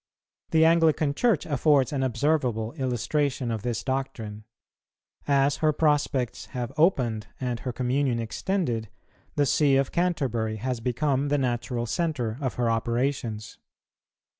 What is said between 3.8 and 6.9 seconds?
doctrine. As her prospects have